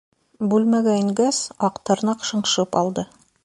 [0.53, 3.09] Бүлмәгә ингәс, Аҡтырнаҡ шыңшып алды.